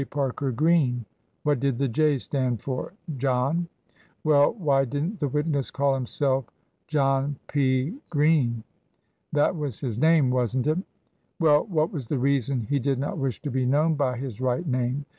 Parker 0.09 0.51
Green?... 0.51 1.05
What 1.43 1.59
did 1.59 1.77
the 1.77 1.87
J. 1.87 2.17
stand 2.17 2.59
for?... 2.63 2.93
John?... 3.17 3.67
Well, 4.23 4.53
why 4.53 4.83
did 4.83 5.03
nt 5.03 5.19
the 5.19 5.27
witness 5.27 5.69
call 5.69 5.93
himself 5.93 6.45
John 6.87 7.35
P. 7.45 7.99
Green?... 8.09 8.63
That 9.31 9.55
was 9.55 9.79
his 9.79 9.99
name, 9.99 10.31
was 10.31 10.57
nt 10.57 10.65
it?... 10.65 10.79
Well, 11.39 11.65
what 11.67 11.91
was 11.91 12.07
the 12.07 12.17
reason 12.17 12.61
he 12.61 12.79
did 12.79 12.97
not 12.97 13.19
wish 13.19 13.43
to 13.43 13.51
be 13.51 13.63
known 13.67 13.93
by 13.93 14.17
his 14.17 14.41
right 14.41 14.65
name? 14.65 15.05